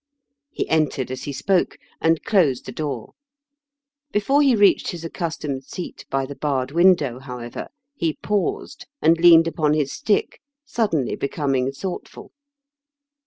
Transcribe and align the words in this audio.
He 0.49 0.67
entered 0.67 1.11
as 1.11 1.25
he 1.25 1.31
spoke, 1.31 1.77
and 2.01 2.23
closed 2.23 2.65
the 2.65 2.71
door. 2.71 3.13
Before 4.11 4.41
he 4.41 4.55
reached 4.55 4.89
his 4.89 5.05
accustomed 5.05 5.63
seat 5.65 6.07
by 6.09 6.25
the 6.25 6.33
barred 6.33 6.71
window, 6.71 7.19
however, 7.19 7.67
he 7.93 8.13
paused, 8.23 8.87
and 8.99 9.19
leaned 9.19 9.47
upon 9.47 9.75
his 9.75 9.93
stick, 9.93 10.41
suddenly 10.65 11.15
becoming 11.15 11.71
thoughtful. 11.71 12.31